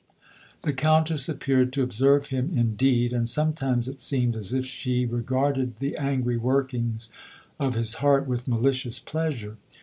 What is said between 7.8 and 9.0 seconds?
heart with malicious